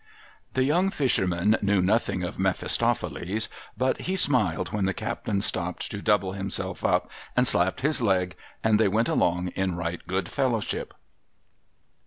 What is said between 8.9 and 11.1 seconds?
along in right good fellowship.